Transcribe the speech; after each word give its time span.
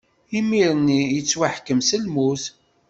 Imir-nni 0.37 0.99
i 1.05 1.13
yettwaḥkem 1.15 1.79
s 1.89 1.91
lmut. 2.03 2.43